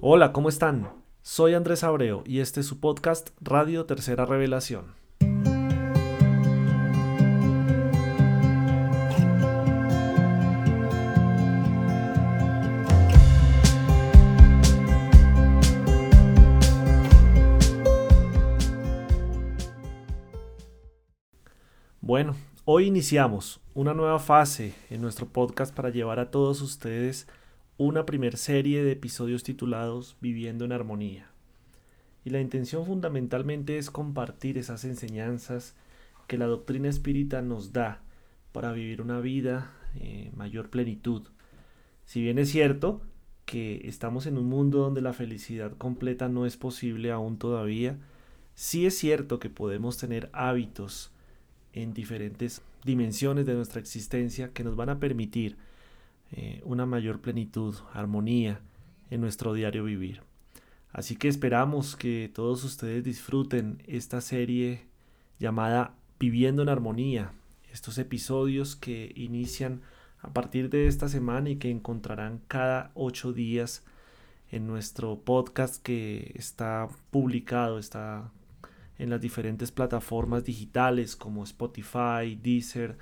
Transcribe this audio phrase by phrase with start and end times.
[0.00, 0.90] Hola, ¿cómo están?
[1.22, 4.94] Soy Andrés Abreu y este es su podcast Radio Tercera Revelación.
[22.00, 22.34] Bueno,
[22.64, 27.28] hoy iniciamos una nueva fase en nuestro podcast para llevar a todos ustedes
[27.78, 31.30] una primer serie de episodios titulados Viviendo en Armonía.
[32.24, 35.74] Y la intención fundamentalmente es compartir esas enseñanzas
[36.26, 38.02] que la doctrina espírita nos da
[38.52, 41.22] para vivir una vida eh, mayor plenitud.
[42.04, 43.02] Si bien es cierto
[43.46, 47.98] que estamos en un mundo donde la felicidad completa no es posible aún todavía,
[48.54, 51.10] sí es cierto que podemos tener hábitos
[51.72, 55.56] en diferentes dimensiones de nuestra existencia que nos van a permitir
[56.32, 58.60] eh, una mayor plenitud, armonía
[59.10, 60.22] en nuestro diario vivir.
[60.92, 64.86] Así que esperamos que todos ustedes disfruten esta serie
[65.38, 67.32] llamada Viviendo en Armonía,
[67.72, 69.80] estos episodios que inician
[70.20, 73.84] a partir de esta semana y que encontrarán cada ocho días
[74.50, 78.30] en nuestro podcast que está publicado, está
[78.98, 82.96] en las diferentes plataformas digitales como Spotify, Deezer,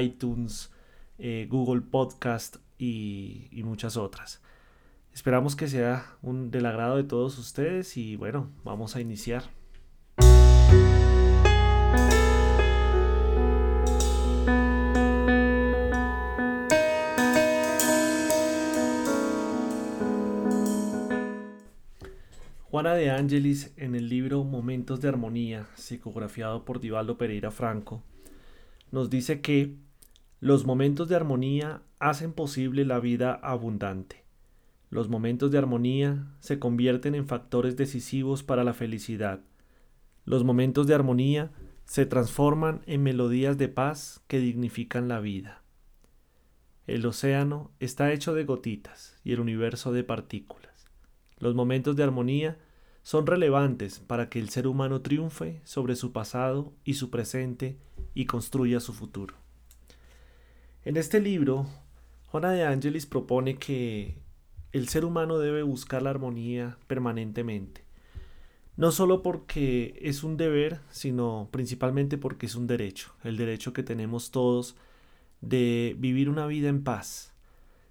[0.00, 0.70] iTunes,
[1.18, 4.42] eh, Google Podcast y, muchas otras.
[5.12, 9.44] Esperamos que sea un, del agrado de todos ustedes y bueno, vamos a iniciar.
[22.74, 28.02] Juana de Ángelis en el libro Momentos de Armonía, psicografiado por Divaldo Pereira Franco,
[28.90, 29.76] nos dice que
[30.44, 34.26] los momentos de armonía hacen posible la vida abundante.
[34.90, 39.40] Los momentos de armonía se convierten en factores decisivos para la felicidad.
[40.26, 41.50] Los momentos de armonía
[41.86, 45.62] se transforman en melodías de paz que dignifican la vida.
[46.86, 50.90] El océano está hecho de gotitas y el universo de partículas.
[51.38, 52.58] Los momentos de armonía
[53.02, 57.78] son relevantes para que el ser humano triunfe sobre su pasado y su presente
[58.12, 59.43] y construya su futuro.
[60.84, 61.66] En este libro,
[62.26, 64.18] Juana de Angelis propone que
[64.72, 67.86] el ser humano debe buscar la armonía permanentemente.
[68.76, 73.82] No solo porque es un deber, sino principalmente porque es un derecho, el derecho que
[73.82, 74.76] tenemos todos
[75.40, 77.32] de vivir una vida en paz.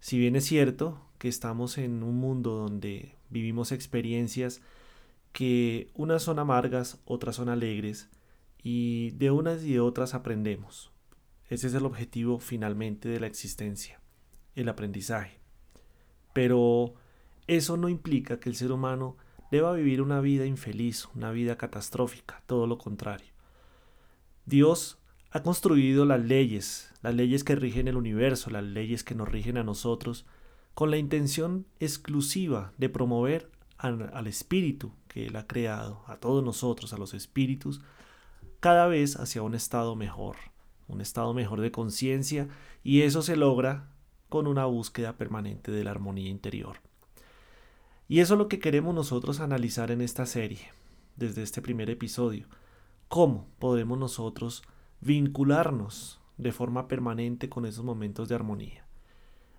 [0.00, 4.62] Si bien es cierto que estamos en un mundo donde vivimos experiencias
[5.32, 8.08] que unas son amargas, otras son alegres,
[8.62, 10.90] y de unas y de otras aprendemos.
[11.48, 14.00] Ese es el objetivo finalmente de la existencia,
[14.54, 15.40] el aprendizaje.
[16.32, 16.94] Pero
[17.46, 19.16] eso no implica que el ser humano
[19.50, 23.32] deba vivir una vida infeliz, una vida catastrófica, todo lo contrario.
[24.44, 24.98] Dios
[25.30, 29.56] ha construido las leyes, las leyes que rigen el universo, las leyes que nos rigen
[29.56, 30.26] a nosotros,
[30.74, 36.44] con la intención exclusiva de promover al, al espíritu que Él ha creado, a todos
[36.44, 37.80] nosotros, a los espíritus,
[38.60, 40.36] cada vez hacia un estado mejor,
[40.88, 42.48] un estado mejor de conciencia
[42.82, 43.90] y eso se logra
[44.28, 46.80] con una búsqueda permanente de la armonía interior.
[48.08, 50.70] Y eso es lo que queremos nosotros analizar en esta serie,
[51.16, 52.46] desde este primer episodio.
[53.08, 54.62] ¿Cómo podemos nosotros
[55.00, 58.86] vincularnos de forma permanente con esos momentos de armonía?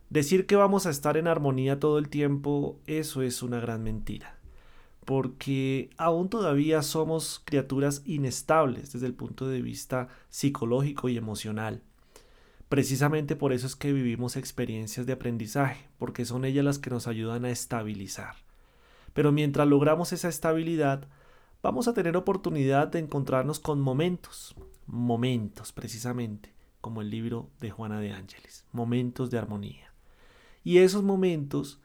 [0.10, 4.39] Decir que vamos a estar en armonía todo el tiempo, eso es una gran mentira
[5.06, 11.82] porque aún todavía somos criaturas inestables desde el punto de vista psicológico y emocional.
[12.70, 17.08] Precisamente por eso es que vivimos experiencias de aprendizaje, porque son ellas las que nos
[17.08, 18.36] ayudan a estabilizar.
[19.14, 21.08] Pero mientras logramos esa estabilidad,
[21.64, 24.56] vamos a tener oportunidad de encontrarnos con momentos,
[24.86, 29.92] momentos precisamente, como el libro de Juana de Ángeles, momentos de armonía.
[30.64, 31.80] Y esos momentos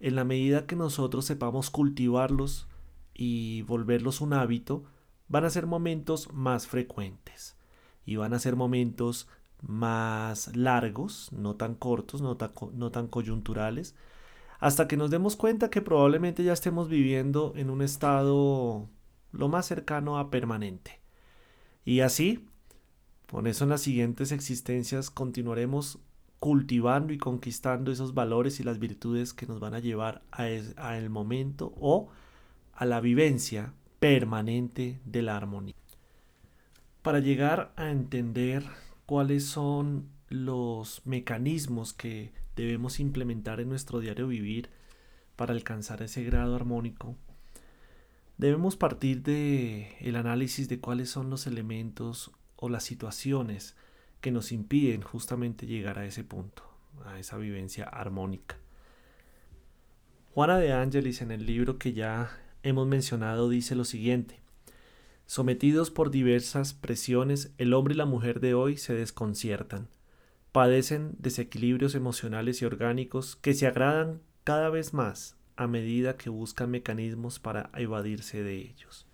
[0.00, 2.66] en la medida que nosotros sepamos cultivarlos
[3.14, 4.84] y volverlos un hábito,
[5.28, 7.56] van a ser momentos más frecuentes
[8.04, 9.28] y van a ser momentos
[9.62, 13.94] más largos, no tan cortos, no tan, coyunturales,
[14.58, 18.88] hasta que nos demos cuenta que probablemente ya estemos viviendo en un estado
[19.32, 21.00] lo más cercano a permanente.
[21.84, 22.46] Y así,
[23.30, 25.98] con eso en las siguientes existencias continuaremos
[26.40, 31.10] cultivando y conquistando esos valores y las virtudes que nos van a llevar a, el
[31.10, 32.08] momento o
[32.72, 35.74] a la vivencia permanente de la armonía.
[37.02, 38.64] Para llegar a entender
[39.04, 44.70] cuáles son los mecanismos que debemos implementar en nuestro diario vivir,
[45.36, 47.16] para alcanzar ese grado armónico,
[48.36, 53.74] debemos partir de el análisis de cuáles son los elementos o las situaciones
[54.20, 56.62] que nos impiden justamente llegar a ese punto,
[57.04, 58.58] a esa vivencia armónica.
[60.34, 62.30] Juana de Ángelis en el libro que ya
[62.62, 64.40] hemos mencionado dice lo siguiente:
[65.26, 69.88] Sometidos por diversas presiones, el hombre y la mujer de hoy se desconciertan.
[70.52, 76.70] Padecen desequilibrios emocionales y orgánicos que se agradan cada vez más a medida que buscan
[76.70, 79.06] mecanismos para evadirse de ellos.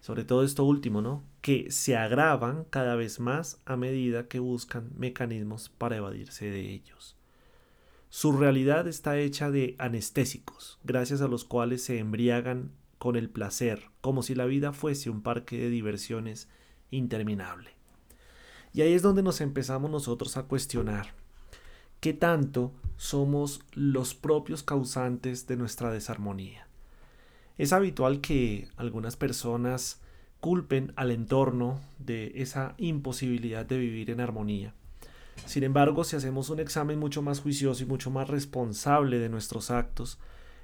[0.00, 1.22] Sobre todo esto último, ¿no?
[1.42, 7.16] Que se agravan cada vez más a medida que buscan mecanismos para evadirse de ellos.
[8.08, 13.84] Su realidad está hecha de anestésicos, gracias a los cuales se embriagan con el placer,
[14.00, 16.48] como si la vida fuese un parque de diversiones
[16.90, 17.70] interminable.
[18.72, 21.14] Y ahí es donde nos empezamos nosotros a cuestionar
[22.00, 26.69] qué tanto somos los propios causantes de nuestra desarmonía.
[27.60, 30.00] Es habitual que algunas personas
[30.40, 34.72] culpen al entorno de esa imposibilidad de vivir en armonía.
[35.44, 39.70] Sin embargo, si hacemos un examen mucho más juicioso y mucho más responsable de nuestros
[39.70, 40.18] actos,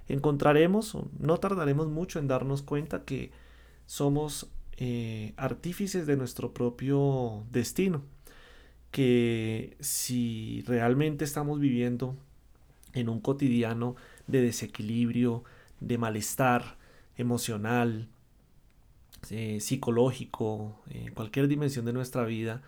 [0.08, 3.30] encontraremos, no tardaremos mucho en darnos cuenta que
[3.84, 4.48] somos
[4.78, 8.04] eh, artífices de nuestro propio destino,
[8.90, 12.16] que si realmente estamos viviendo
[12.94, 13.96] en un cotidiano
[14.28, 15.44] de desequilibrio,
[15.80, 16.85] de malestar
[17.16, 18.08] emocional,
[19.30, 22.62] eh, psicológico, en cualquier dimensión de nuestra vida,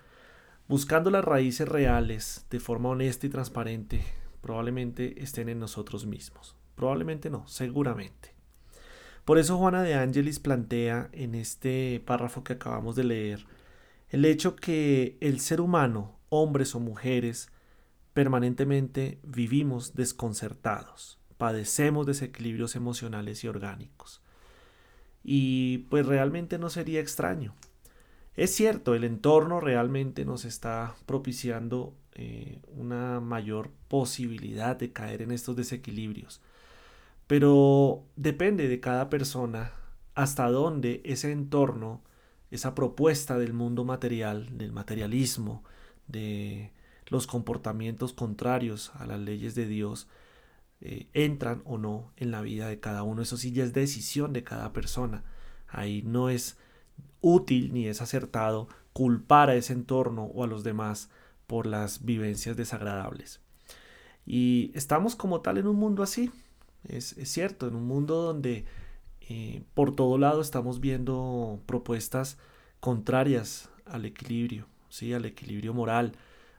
[0.66, 4.02] buscando las raíces reales de forma honesta y transparente,
[4.40, 6.56] probablemente estén en nosotros mismos.
[6.74, 8.34] Probablemente no, seguramente.
[9.24, 13.46] Por eso Juana de Ángelis plantea en este párrafo que acabamos de leer
[14.10, 17.50] el hecho que el ser humano, hombres o mujeres,
[18.14, 24.22] permanentemente vivimos desconcertados, padecemos desequilibrios emocionales y orgánicos.
[25.30, 27.54] Y pues realmente no sería extraño.
[28.34, 35.30] Es cierto, el entorno realmente nos está propiciando eh, una mayor posibilidad de caer en
[35.30, 36.40] estos desequilibrios.
[37.26, 39.72] Pero depende de cada persona
[40.14, 42.00] hasta dónde ese entorno,
[42.50, 45.62] esa propuesta del mundo material, del materialismo,
[46.06, 46.72] de
[47.08, 50.08] los comportamientos contrarios a las leyes de Dios,
[50.80, 53.22] eh, entran o no en la vida de cada uno.
[53.22, 55.24] Eso sí ya es decisión de cada persona.
[55.68, 56.56] Ahí no es
[57.20, 61.10] útil ni es acertado culpar a ese entorno o a los demás
[61.46, 63.40] por las vivencias desagradables.
[64.26, 66.30] Y estamos como tal en un mundo así,
[66.86, 68.64] es, cierto, en un mundo donde
[69.22, 72.38] eh, por todo lado estamos viendo propuestas
[72.80, 75.12] contrarias al equilibrio, ¿sí?
[75.12, 76.12] al equilibrio moral,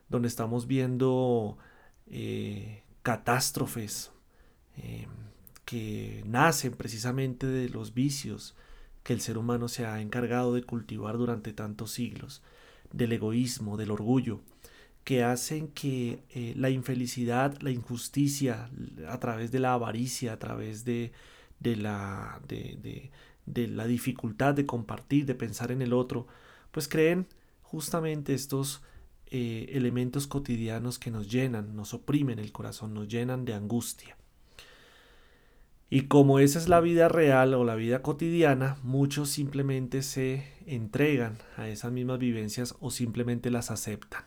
[0.09, 1.57] donde estamos viendo
[2.07, 4.11] eh, catástrofes
[4.77, 5.07] eh,
[5.65, 8.55] que nacen precisamente de los vicios
[9.03, 12.41] que el ser humano se ha encargado de cultivar durante tantos siglos,
[12.91, 14.41] del egoísmo, del orgullo,
[15.03, 18.69] que hacen que eh, la infelicidad, la injusticia,
[19.07, 21.11] a través de la avaricia, a través de,
[21.59, 23.09] de la, de,
[23.45, 26.27] de, la dificultad de compartir, de pensar en el otro,
[26.71, 27.27] pues creen
[27.63, 28.81] justamente estos
[29.31, 34.17] eh, elementos cotidianos que nos llenan, nos oprimen el corazón, nos llenan de angustia.
[35.91, 41.37] Y como esa es la vida real o la vida cotidiana, muchos simplemente se entregan
[41.57, 44.23] a esas mismas vivencias o simplemente las aceptan.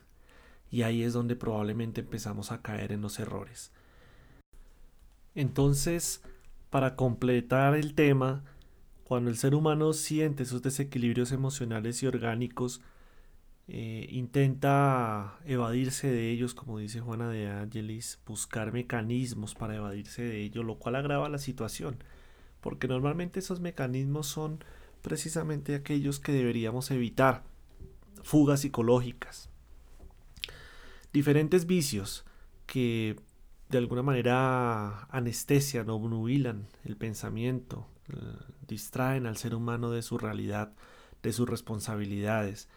[0.70, 3.70] Y ahí es donde probablemente empezamos a caer en los errores.
[5.34, 6.22] Entonces,
[6.70, 8.42] para completar el tema,
[9.04, 12.80] cuando el ser humano siente esos desequilibrios emocionales y orgánicos,
[13.68, 20.42] eh, intenta evadirse de ellos, como dice Juana de Angelis, buscar mecanismos para evadirse de
[20.42, 22.02] ellos, lo cual agrava la situación,
[22.60, 24.64] porque normalmente esos mecanismos son
[25.00, 27.44] precisamente aquellos que deberíamos evitar,
[28.22, 29.50] fugas psicológicas,
[31.12, 32.24] diferentes vicios
[32.66, 33.16] que
[33.68, 38.16] de alguna manera anestesian o obnubilan el pensamiento, eh,
[38.68, 40.72] distraen al ser humano de su realidad,
[41.22, 42.68] de sus responsabilidades.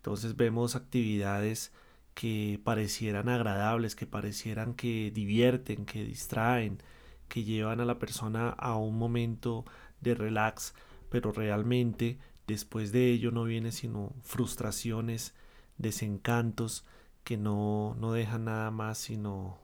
[0.00, 1.72] Entonces vemos actividades
[2.14, 6.82] que parecieran agradables, que parecieran que divierten, que distraen,
[7.28, 9.66] que llevan a la persona a un momento
[10.00, 10.72] de relax,
[11.10, 15.34] pero realmente después de ello no viene sino frustraciones,
[15.76, 16.86] desencantos,
[17.22, 19.58] que no, no dejan nada más sino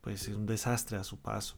[0.00, 1.56] pues es un desastre a su paso.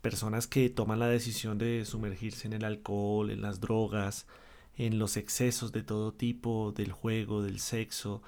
[0.00, 4.26] Personas que toman la decisión de sumergirse en el alcohol, en las drogas,
[4.76, 8.22] en los excesos de todo tipo, del juego, del sexo,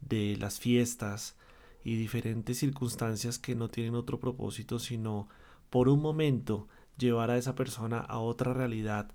[0.00, 1.36] de las fiestas
[1.84, 5.28] y diferentes circunstancias que no tienen otro propósito sino
[5.70, 9.12] por un momento llevar a esa persona a otra realidad,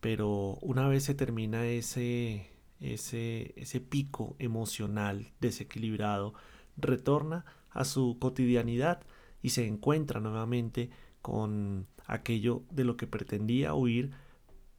[0.00, 2.50] pero una vez se termina ese,
[2.80, 6.34] ese, ese pico emocional desequilibrado,
[6.76, 9.02] retorna a su cotidianidad
[9.42, 10.90] y se encuentra nuevamente
[11.22, 14.12] con aquello de lo que pretendía huir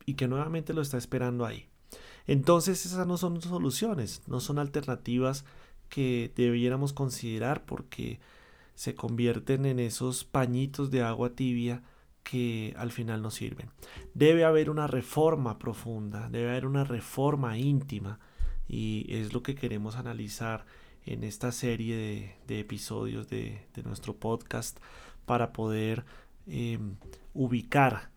[0.08, 1.68] y que nuevamente lo está esperando ahí.
[2.26, 5.46] Entonces esas no son soluciones, no son alternativas
[5.90, 8.20] que debiéramos considerar porque
[8.74, 11.84] se convierten en esos pañitos de agua tibia
[12.24, 13.70] que al final no sirven.
[14.14, 18.20] Debe haber una reforma profunda, debe haber una reforma íntima
[18.68, 20.66] y es lo que queremos analizar
[21.06, 24.78] en esta serie de, episodios de, nuestro podcast
[25.26, 26.06] para poder
[26.46, 26.96] em,
[27.34, 28.10] ubicar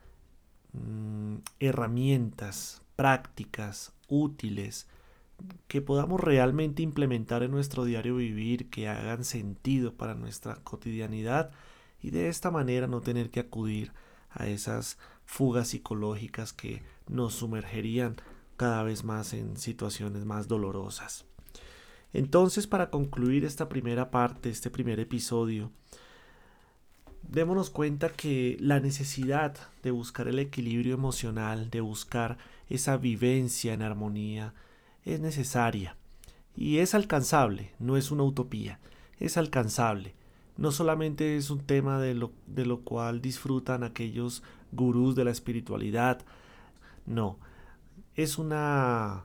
[0.72, 4.86] mm, herramientas prácticas útiles
[5.68, 11.50] que podamos realmente implementar en nuestro diario vivir, que hagan sentido para nuestra cotidianidad
[12.02, 13.92] y de esta manera no tener que acudir
[14.30, 18.16] a esas fugas psicológicas que nos sumergerían
[18.56, 21.24] cada vez más en situaciones más dolorosas.
[22.12, 25.70] Entonces, para concluir esta primera parte, este primer episodio,
[27.22, 33.82] démonos cuenta que la necesidad de buscar el equilibrio emocional, de buscar esa vivencia en
[33.82, 34.54] armonía,
[35.04, 35.96] es necesaria
[36.56, 38.80] y es alcanzable, no es una utopía,
[39.18, 40.14] es alcanzable.
[40.56, 45.30] No solamente es un tema de lo, de lo cual disfrutan aquellos gurús de la
[45.30, 46.20] espiritualidad,
[47.06, 47.38] no,
[48.14, 49.24] es una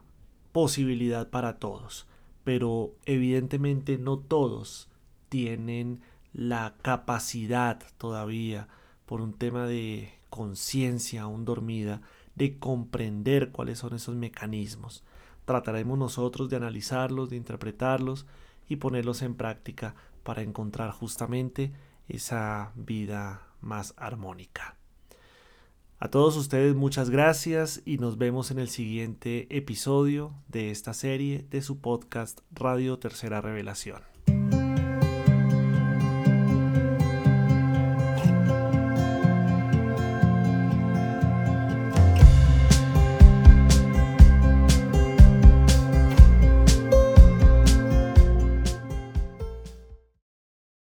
[0.52, 2.06] posibilidad para todos
[2.46, 4.88] pero evidentemente no todos
[5.28, 6.00] tienen
[6.36, 8.68] la capacidad todavía
[9.06, 12.02] por un tema de conciencia aún dormida
[12.34, 15.02] de comprender cuáles son esos mecanismos.
[15.46, 18.26] Trataremos nosotros de analizarlos, de interpretarlos
[18.68, 21.72] y ponerlos en práctica para encontrar justamente
[22.06, 24.76] esa vida más armónica.
[25.98, 31.46] A todos ustedes muchas gracias y nos vemos en el siguiente episodio de esta serie
[31.48, 34.15] de su podcast Radio Tercera Revelación.